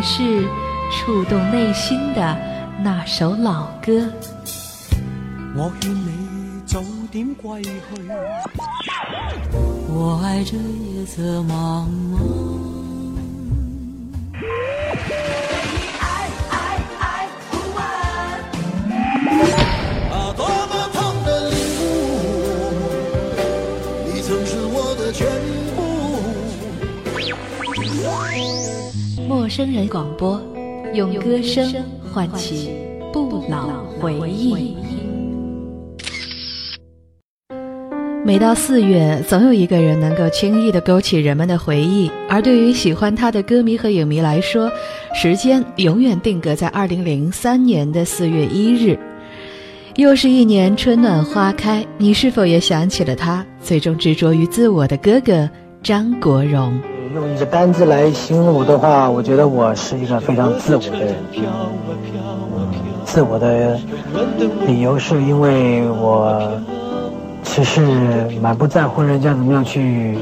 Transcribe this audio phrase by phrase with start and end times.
[0.00, 0.48] 还是
[0.90, 2.36] 触动内心的
[2.82, 4.10] 那首老歌。
[5.54, 6.80] 我劝你早
[7.12, 7.70] 点归去，
[9.90, 12.79] 我爱这夜色茫茫。
[29.60, 30.40] 陌生人广播，
[30.94, 31.70] 用歌声
[32.10, 32.70] 唤起
[33.12, 33.68] 不老
[34.00, 34.74] 回忆。
[38.24, 44.72] 每到四月，总有一个人能够轻易的勾起人们的回忆，而对于喜欢他的歌迷和影迷来说，
[45.14, 48.98] 时间永远定格在二零零三年的四月一日。
[49.96, 53.44] 又是一年春暖花开，你是否也想起了他？
[53.62, 55.50] 最终执着于自我的哥哥
[55.82, 56.80] 张国荣。
[57.12, 61.16] 用一个单字来形容我的话，我觉得我是一个非常自我的人。
[63.04, 63.78] 自我的
[64.66, 66.40] 理由是因为我。
[67.42, 67.80] 其实
[68.40, 70.16] 蛮不在乎人家怎么样去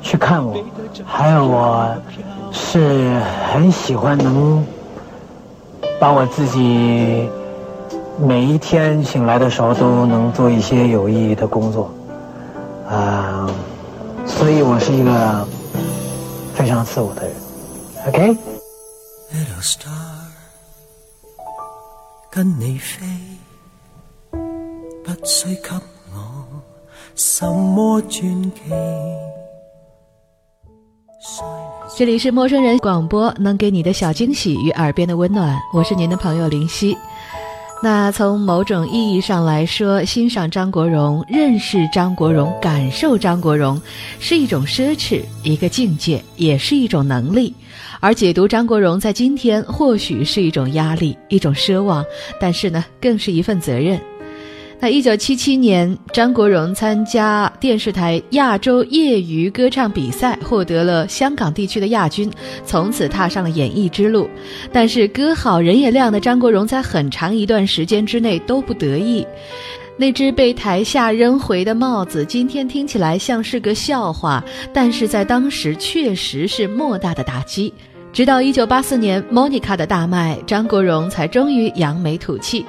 [0.00, 0.54] 去看我，
[1.04, 1.94] 还有我
[2.50, 3.20] 是
[3.52, 4.64] 很喜欢能
[6.00, 7.28] 把我自己
[8.18, 11.90] 每一天醒来的时候都能做一些有意义的工作，
[12.88, 13.46] 啊，
[14.24, 15.46] 所以我是一个
[16.54, 17.36] 非常自我的人
[18.08, 18.36] ，OK。
[22.30, 23.04] 跟你飞，
[25.02, 25.70] 不需给。
[27.14, 28.60] 什么传奇？
[31.96, 35.58] 这里是陌生人广播，能给你的小惊喜与耳边的温暖。
[35.74, 36.96] 我是您的朋友林夕。
[37.80, 43.80] 那从某种意义上来说，欣赏张国荣、认识张国荣、感受张国荣，
[44.18, 47.54] 是一种奢侈，一个境界，也是一种能力。
[48.00, 52.04] 而解读张国荣在今天，或许是一种压力，一种奢望，
[52.40, 54.00] 但是呢，更是一份责任。
[54.80, 62.30] 那一九七七年，张国荣参加电视台亚洲业余歌唱比赛，获得了香港地区的亚军，
[62.64, 64.30] 从此踏上了演艺之路。
[64.72, 69.26] 但是歌好人也亮的张国荣，在很长一段时间之内都不得意。
[69.96, 77.74] 那只被台下扔回的帽子，今天听起来像是个笑话，但是在当时确实是莫大的打击。
[78.12, 82.64] 直到一九八四年，Monica 的大卖，张国荣才终于扬眉吐气。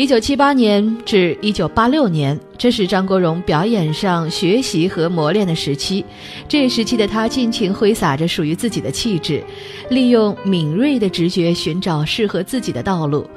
[0.00, 6.02] 一九七八年至一九八六年，这是张国荣表演上学习和磨练的时期。
[6.48, 9.44] 这时期的他尽情挥洒着属于自己的气质，
[9.90, 13.28] 利用敏锐的直觉寻找适合自己的道路。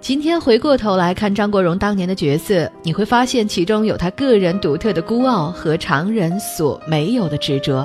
[0.00, 7.84] 今天回过头来看张国荣当年的角色，你会发现其中有他个人独特的孤傲和常人所没有的执着。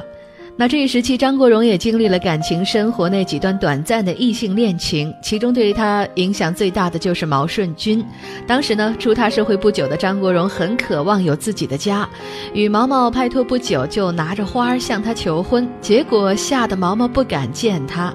[0.59, 8.03] 那这一时期，张国荣也经历了感情生活那几段短暂的异性恋情，其中对于他影响最大的就是毛舜筠。
[8.45, 12.05] 当时呢，出他社会不久的张国荣很渴望有自己的家，
[12.53, 18.13] 与毛毛拍拖不久就拿着花向他求婚，结果吓得毛毛不敢见他。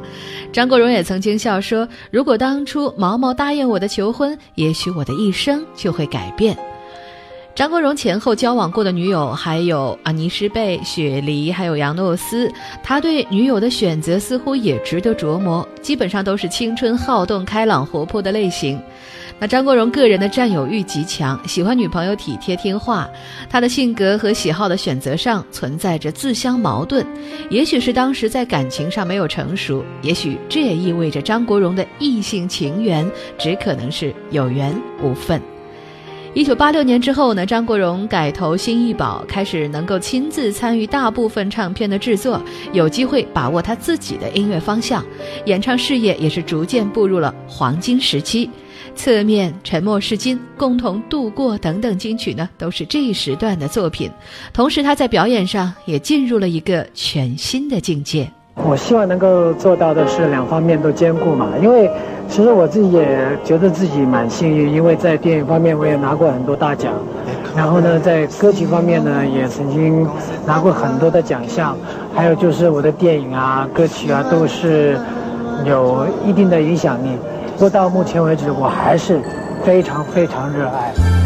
[0.53, 6.55] 张国荣也曾经笑说：“如果当初毛毛答应我的求婚，也许我的一生就会改变。”
[7.55, 12.51] 张国荣前后交往过的女友还有啊尼诗贝、雪梨，还有杨诺斯。
[12.83, 18.83] 他对女友的选择似乎也值得琢磨，基本上都是青春好动、开朗活泼的类型。
[19.39, 23.09] 那张国荣个人的占有欲极强，喜欢女朋友体贴听话。
[23.49, 27.07] 他的性格和喜好的选择上存在着自相矛盾，
[27.51, 33.09] 也许是当时在感情上没有成熟，也许这也意味着张国荣的异性情缘
[33.39, 35.41] 只可能是有缘无分。
[36.35, 42.43] 一九八六年之后呢，张国荣改投新艺宝，开始能够亲自参与大部分唱片的制作，
[42.73, 45.05] 有机会把握他自己的音乐方向，
[45.47, 48.51] 演唱事业也是逐渐步入了黄金时期。
[48.97, 54.11] 侧面、沉默是金、共同度过等等金曲呢，都是这一时段的作品。
[54.53, 58.29] 同时，他在表演上也进入了一个全新的境界。
[58.63, 61.91] 我希望能够做到的是两方面都兼顾嘛，因为
[62.29, 63.07] 其实我自己也
[63.43, 66.93] 觉得自己蛮幸运，因为在电影方面我也拿过很多大奖，
[67.57, 70.07] 然后呢，在歌曲方面呢也曾经
[70.47, 71.77] 拿过很多的奖项，
[72.15, 74.97] 还有就是我的电影啊、歌曲啊都是
[75.65, 77.19] 有一定的影响力。
[77.55, 79.21] 不过到目前为止，我还是
[79.63, 81.24] 非常非常热爱。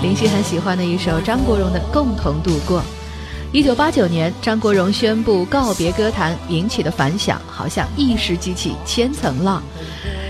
[0.00, 2.80] 林夕很喜欢的一首张国荣的《共同度过》。
[3.50, 9.62] 一九八九年，张国荣宣布告别歌坛，引起的反响好像一时激起千层浪。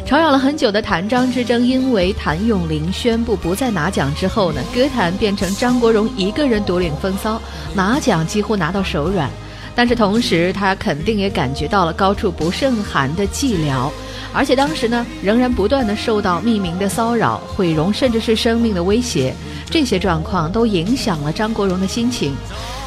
[0.06, 7.41] 吵嚷了很久的谭张之争，因为谭咏麟宣布不再拿奖之后呢，歌坛变成张国荣一个人独领风骚，
[7.75, 9.29] 拿奖几乎拿到手软。
[9.78, 13.88] 但是同时，他肯定也感觉到了高处不胜寒的寂寥。
[14.32, 19.32] 而且当时呢，仍然不断的受到匿名的骚扰、毁容，甚至是生命的威胁，
[19.70, 22.34] 这些状况都影响了张国荣的心情。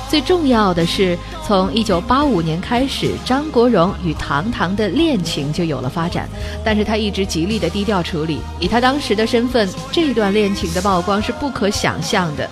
[0.09, 1.17] 最重要的是，
[1.47, 6.27] 从1985年开始，张国荣与唐唐的恋情就有了发展，
[6.61, 8.41] 但是他一直极力的低调处理。
[8.59, 12.49] 以他当时的身份，这段恋情的曝光是不可想象的。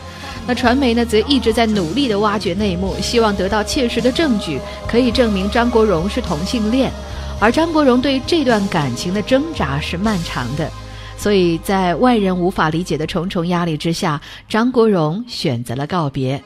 [0.48, 6.92] 那传媒呢，则一直在努力的挖掘内幕，希望得到切实的证据，可以证明张国荣是同性恋。
[7.40, 10.70] 而张国荣对这段感情的挣扎是漫长的，
[11.18, 16.42] 所以在外人无法理解的重重压力之下，张国荣选择了告别。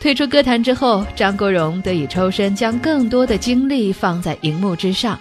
[0.00, 5.18] 退出歌坛之后，张国荣得以抽身，将更多的精力放在荧幕之上。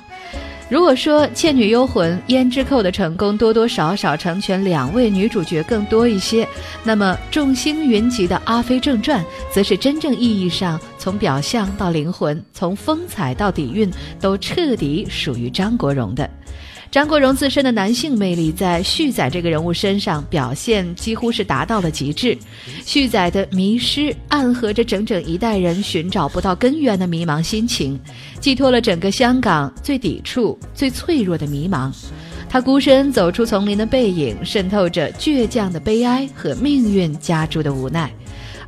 [0.70, 6.48] 如果说《倩女幽魂》《胭脂扣》的成功多多少少成全两位女主角更多一些，
[6.84, 9.20] 那么众星云集的《阿飞正传》
[9.52, 16.30] 则是真正意义上从表象到灵魂，从风采到底蕴，都彻底属于张国荣的。
[16.92, 22.36] 张国荣自身的男性魅力在旭仔这个人物身上表现几乎是达到了极致。
[22.84, 28.00] 旭仔的迷失暗合着整整一代人寻找不到根源的迷茫心情，
[28.40, 31.92] 寄托了整个香港最抵触、最脆弱的迷茫。
[32.50, 38.12] 他孤身走出丛林的背影，渗透着倔强的悲哀和命运加注的无奈。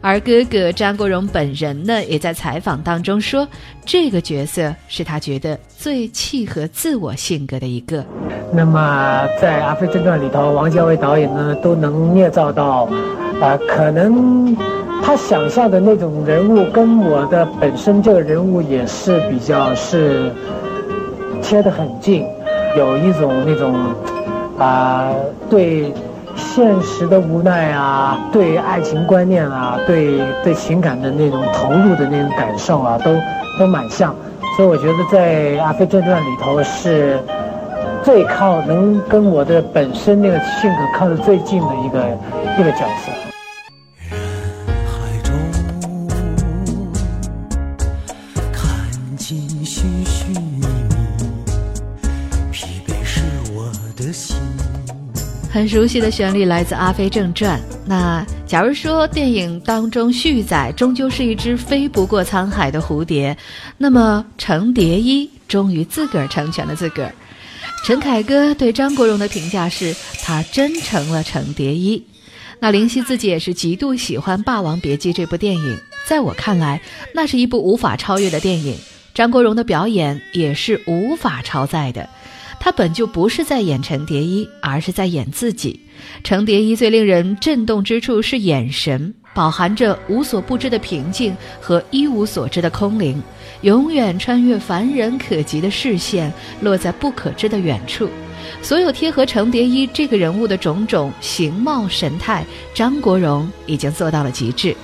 [0.03, 3.47] 而哥哥张国荣本人呢，也在采访当中说，
[3.85, 8.03] 这个角色是他觉得最契合自我性格的一个。
[8.51, 12.89] 那么在《阿飞正传》里头，王家卫导演呢都能捏造到，
[13.39, 14.57] 啊，可能
[15.03, 20.31] 他想象的那种人物跟我的本身这个人物也是比较是
[21.43, 22.25] 贴得很近，
[22.75, 23.75] 有一种那种
[24.57, 25.13] 啊
[25.47, 25.93] 对。
[26.41, 33.15] 现实的无奈啊，对爱情观念啊，对对情感的那种投入的那种感受啊，都
[33.57, 34.13] 都蛮像，
[34.57, 37.19] 所以我觉得在《阿飞正传》里头是
[38.03, 41.99] 最靠能跟我的本身那个性格靠得最近的一个
[42.59, 43.30] 一个角色。
[55.61, 57.59] 很熟悉的旋律来自《阿飞正传》。
[57.85, 63.37] 那假如说电影当中旭仔终究是一只飞不过沧海的蝴蝶，
[63.77, 67.13] 那么程蝶衣终于自个儿成全了自个儿。
[67.85, 72.03] 陈凯歌对张国荣的评价是他真成了程蝶衣。
[72.59, 75.77] 那林夕自己也是极度喜欢《霸王别姬》这部电影，
[76.07, 76.81] 在我看来，
[77.13, 78.75] 那是一部无法超越的电影。
[79.13, 82.09] 张国荣的表演也是无法超载的。
[82.63, 85.79] 他本就不是在演程蝶衣，而是在演自己。
[86.23, 93.19] 程蝶衣最令人震动之处是眼神，饱含着无所不知的平静和一无所知的空灵，
[93.61, 98.07] 永远穿越凡人可及的视线，落在不可知的远处。
[98.61, 104.75] 所有贴合程蝶衣这个人物的种种形貌神态，张国荣已经做到了极致。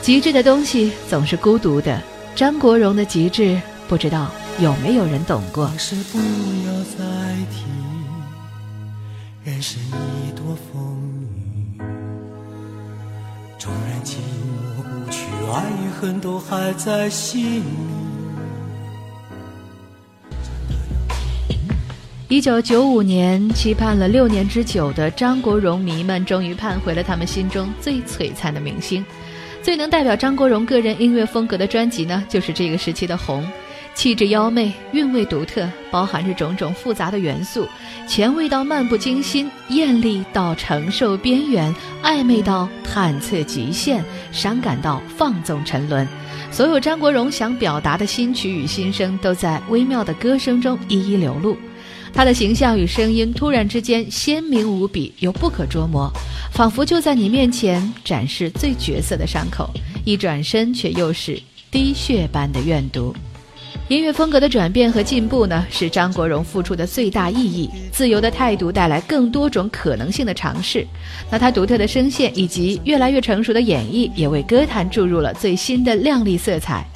[0.00, 2.02] 极致的东西总是孤独的，
[2.34, 4.32] 张国荣的极致，不知道。
[4.60, 5.68] 有没有人懂过？
[5.76, 7.04] 是不要再
[7.50, 7.64] 提，
[9.42, 10.96] 人生一朵风
[11.74, 11.82] 雨，
[13.58, 17.64] 纵然寂寞不去，爱与恨都还在心里。
[22.28, 29.04] 一九九五年，期盼了六年之久的张国荣迷们，终于盼回了他们心中最璀璨的明星。
[29.62, 33.42] 最能代表张国荣个人音乐风格的专辑呢，就是这个时期的《红》。
[33.94, 37.66] 气质妖媚，韵味独特，包含着种种复杂的元素，
[38.08, 46.06] 前卫到漫不经心，艳丽到承受边缘，暧昧到探测极限，伤感到放纵沉沦。
[46.50, 51.56] 所有张国荣想表达的心曲与心声，都在微妙的歌声中一一流露。
[52.12, 56.12] 他的形象与声音突然之间鲜明无比，又不可捉摸，
[56.52, 59.70] 仿佛就在你面前展示最绝色的伤口，
[60.04, 63.14] 一转身却又是滴血般的怨毒。
[63.88, 67.68] 音乐风格的转变和进步呢，是张国荣付出的最大意义。
[67.92, 70.86] 自由的态度带来更多种可能性的尝试，
[71.30, 76.86] 那他独特的声线以及越来越成熟的演绎，也为歌坛注入了最新的亮丽色彩。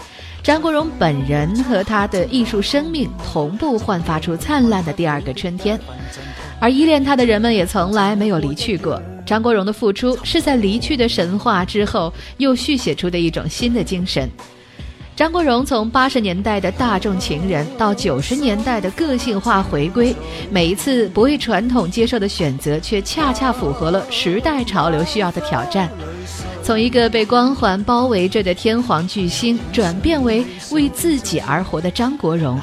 [0.43, 5.79] 张国荣本人和他的艺术生命同步焕发出灿烂的第二个春天，
[6.59, 9.03] 而依恋他的人们也从来没有离去过。
[9.27, 14.27] 张国荣的付出是在离去的神话之后又续写出的一种新的精神。
[15.19, 20.15] 张国荣从八十年代的大众情人到九十年代的个性化回归，
[20.49, 25.91] 每一次不为传统接受的选择，却恰恰符合了时代潮流需要的挑战。
[26.63, 32.57] 从一个被光环包围着的天皇巨星，转变为为自己而活的张国荣，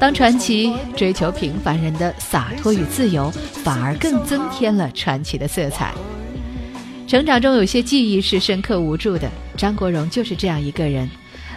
[0.00, 3.30] 当传奇追求平凡人的洒脱与自由，
[3.62, 5.94] 反而更增添了传奇的色彩。
[7.06, 11.08] 成长中有些记忆是深刻无助的，张国荣就是这样一个人。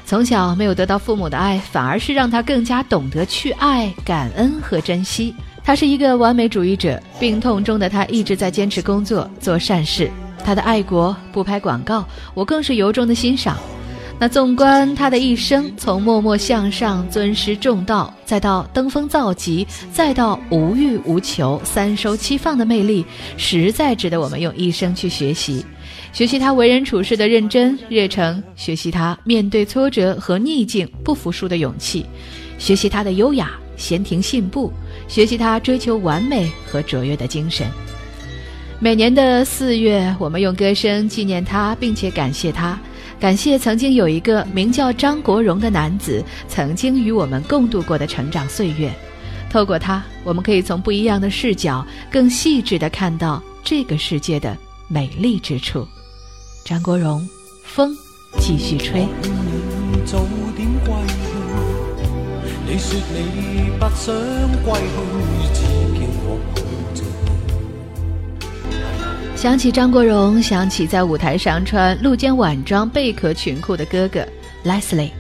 [0.08, 5.36] 从小没有得到父母的爱，反而是让他更加懂得去爱、感恩和珍惜。
[5.66, 10.10] 他是一个完美主义者，病痛中的他一直在坚持工作、做善事。
[10.46, 13.58] 他的爱国不拍广告，我更是由衷的欣赏。
[14.18, 25.66] 那纵观他的一生，从默默向上、尊师重道，再到登峰造极，再到无欲无求、三收七放的魅力，实在值得我们用一生去学习。
[26.18, 32.04] 学习他为人处事的认真热诚，学习他面对挫折和逆境不服输的勇气，
[32.58, 34.74] 学习他的优雅闲庭信步，
[35.08, 37.68] 学习他追求完美和卓越的精神。
[38.80, 42.82] 每年的四月，我们用歌声纪念他，并且感谢他，
[43.20, 48.92] 感谢曾经有一个名叫张国荣的男子，曾经与我们共度过的成长岁月。
[49.52, 54.58] 透过他，我们可以从不一样的视角，更细致地看到这个世界的
[54.88, 55.88] 美丽之处。
[56.68, 57.26] 张国荣，
[57.64, 57.96] 风
[58.40, 59.08] 继续吹。
[69.38, 74.20] 想起张国荣，想起在舞台上穿露肩晚装、贝壳裙裤的哥哥
[74.66, 75.12] Leslie。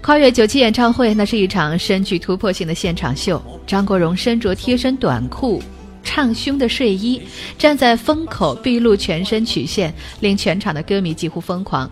[0.00, 3.42] 跨越九七演唱会，那是一场深具突破性的现场秀。
[3.66, 5.60] 张国荣身着贴身短裤、
[6.08, 7.20] 畅胸的睡衣，
[7.58, 11.90] 站在风口，毕露全身曲线，令全场的歌迷几乎疯狂。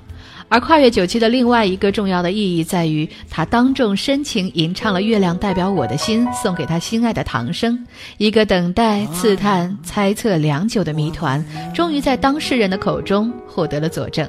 [0.48, 7.78] 而跨越九七的另外一个重要的意义在于，他当众深情吟唱了《月亮代表我的心》，送给他心爱的唐生。
[8.16, 11.44] 一个等待、刺探、猜测良久的谜团，
[11.74, 14.26] 终于在当事人的口中获得了佐证。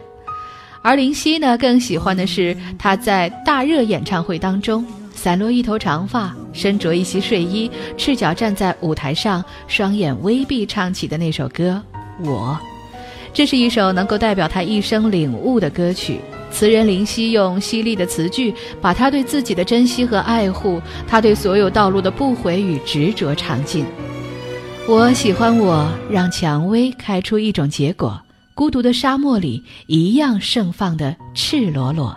[0.81, 4.85] 而林夕呢，更喜欢的是他在大热演唱会当中，
[5.17, 11.81] 散落一头长发，身着一袭睡衣，赤脚站在舞台上，双眼微闭唱起的那首歌
[12.29, 12.55] 《我》。
[13.33, 16.21] 这是一首能够代表他一生领悟的歌曲。
[16.51, 23.83] 词人林夕用犀利的词句，把他对自己的珍惜和爱护，他对所有道路的不悔与执着唱尽。
[24.87, 28.21] 我喜欢我，让蔷薇开出一种结果，
[28.53, 32.15] 孤独的沙漠里一样盛放的赤裸裸。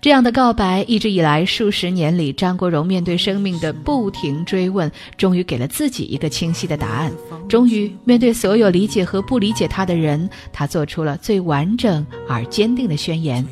[0.00, 7.12] 这样的告白，一直以来数十年里，张国荣面对生命的不停追问，终于给了自己一个清晰的答案。
[7.48, 13.44] 终于面对所有理解和不理解他的人，他做出了最完整而坚定的宣言。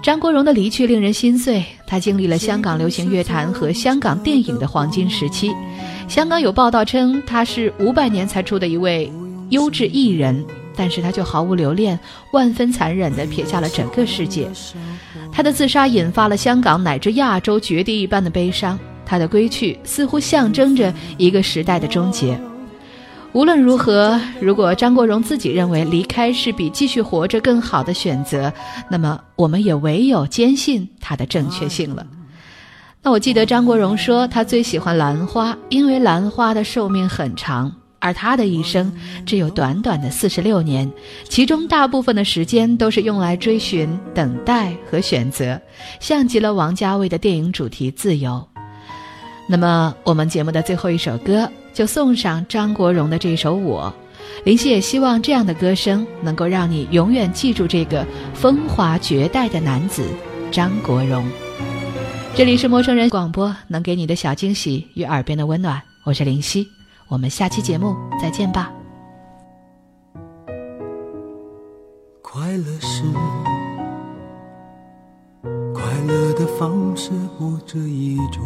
[0.00, 5.50] 张国荣的离去令人心碎，他经历了香港流行乐坛和香港电影的黄金时期。
[6.06, 9.12] 香港有报道称，他是五百年才出的一位
[9.50, 10.44] 优质艺人。
[10.76, 11.98] 但是他却毫无留恋，
[12.32, 14.48] 万分残忍地撇下了整个世界。
[15.32, 18.78] 他的自杀引发了香港乃至亚洲绝地一般的悲伤。
[19.08, 22.36] 他的归去似乎象征着一个时代的终结。
[23.32, 28.52] 无论如何，如果张国荣自己认为离开是比继续活着更好的选择，
[28.90, 32.04] 那么我们也唯有坚信他的正确性了。
[33.02, 37.72] 那我记得张国荣说，他最喜欢兰花，因为兰花的寿命很长。
[38.06, 38.92] 而他的一生
[39.26, 40.88] 只有短短的四十六年，
[41.28, 45.60] 其中大部分的时间都是用来追寻、等待和选择，
[45.98, 48.30] 像极了王家卫的电影主题《自由》。
[49.48, 53.92] 那么，我们节目的最后一首歌就送上张国荣的这首《我》。
[54.44, 60.04] 林夕也希望这样的歌声能够让你永远记住这个风华绝代的男子
[60.52, 61.28] 张国荣。
[62.36, 65.82] 这里是陌生人广播，能给你的小惊喜与耳边的温暖。
[66.04, 66.68] 我是林夕，
[67.08, 68.72] 我们下期节目再见吧。
[72.20, 73.04] 快乐是
[75.72, 78.44] 快乐的方式，不止一种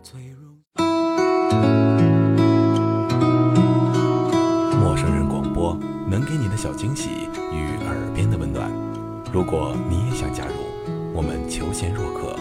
[0.00, 0.54] 脆弱。
[4.78, 5.76] 陌生人广播
[6.08, 7.10] 能给你的小惊喜
[7.52, 8.70] 与耳边的温暖。
[9.32, 10.52] 如果你也想加入，
[11.12, 12.36] 我们求贤若渴，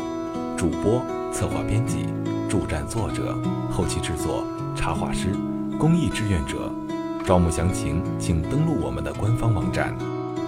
[0.55, 1.01] 主播、
[1.35, 2.05] 策划、编辑、
[2.49, 3.37] 助战作者、
[3.69, 5.35] 后期制作、插画师、
[5.77, 6.71] 公益志愿者，
[7.25, 9.93] 招募详情请登录我们的官方网站。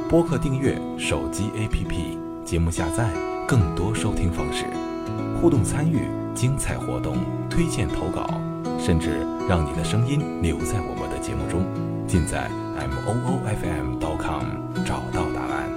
[0.07, 3.11] 播客订阅、手机 APP、节目下载、
[3.45, 4.63] 更多收听方式，
[5.41, 7.17] 互动参与、精彩活动、
[7.49, 8.39] 推荐投稿，
[8.79, 11.65] 甚至让你的声音留在我们的节目中，
[12.07, 14.45] 尽在 m o o f m dot com
[14.85, 15.69] 找到答案。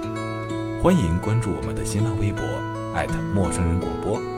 [0.81, 2.41] 欢迎关注我们的新浪微博
[3.35, 4.30] 陌生人广播。